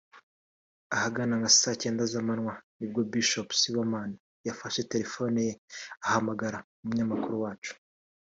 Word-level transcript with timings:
Ahagana 0.95 1.33
nka 1.39 1.51
Saa 1.59 1.79
Cyenda 1.81 2.03
z’amanywa 2.11 2.53
ni 2.77 2.85
bwo 2.89 3.01
Bishop 3.11 3.47
Sibomana 3.59 4.15
yafashe 4.47 4.81
telefone 4.91 5.37
ye 5.47 5.53
ahamagara 6.07 6.57
umunyamakuru 6.83 7.35
wacu 7.43 7.73